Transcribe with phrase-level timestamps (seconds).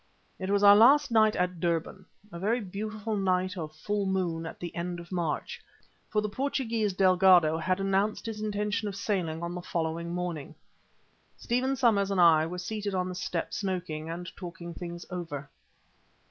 [0.39, 4.59] It was our last night at Durban, a very beautiful night of full moon at
[4.59, 5.61] the end of March,
[6.09, 10.55] for the Portugee Delgado had announced his intention of sailing on the following afternoon.
[11.37, 15.47] Stephen Somers and I were seated on the stoep smoking and talking things over.